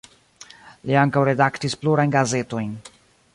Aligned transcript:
Li 0.91 0.97
ankaŭ 1.01 1.23
redaktis 1.29 1.77
plurajn 1.83 2.15
gazetojn. 2.17 2.73